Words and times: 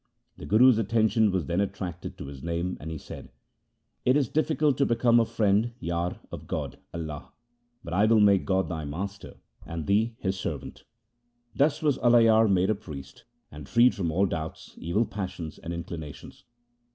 The 0.35 0.47
Guru's 0.47 0.79
attention 0.79 1.29
was 1.31 1.45
then 1.45 1.61
attracted 1.61 2.17
to 2.17 2.25
his 2.25 2.41
name, 2.41 2.75
and 2.81 2.89
he 2.89 2.97
said,' 2.97 3.29
It 4.03 4.17
is 4.17 4.27
difficult 4.29 4.75
to 4.79 4.85
become 4.87 5.19
a 5.19 5.25
friend 5.25 5.73
(yar) 5.79 6.19
of 6.31 6.47
God 6.47 6.79
(Allah), 6.91 7.33
but 7.83 7.93
I 7.93 8.05
will 8.07 8.19
make 8.19 8.43
God 8.43 8.67
thy 8.67 8.83
Master, 8.83 9.35
and 9.63 9.85
thee 9.85 10.15
His 10.17 10.39
servant.' 10.39 10.85
Thus 11.55 11.83
was 11.83 11.99
Alayar 11.99 12.47
made 12.47 12.71
a 12.71 12.73
priest 12.73 13.25
and 13.51 13.69
freed 13.69 13.93
from 13.93 14.11
all 14.11 14.25
doubts, 14.25 14.73
evil 14.79 15.05
passions, 15.05 15.59
and 15.59 15.71
inclinations. 15.71 16.45